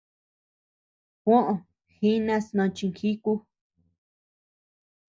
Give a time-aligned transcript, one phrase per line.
[1.23, 1.39] Juó
[1.97, 3.33] jinas no chinjíku.